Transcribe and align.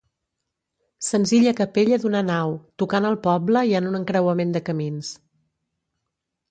Senzilla 1.07 1.53
capella 1.59 1.99
d'una 2.05 2.23
nau, 2.31 2.57
tocant 2.85 3.09
al 3.11 3.19
poble 3.29 3.65
i 3.73 3.77
en 3.83 3.93
un 3.93 4.01
encreuament 4.03 4.57
de 4.59 4.65
camins. 4.71 5.15